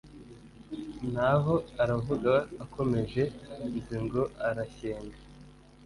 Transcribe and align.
naho 1.13 1.53
aravuga 1.83 2.33
akomeje 2.63 3.23
nzingo 3.77 4.21
arashyenga 4.47 5.17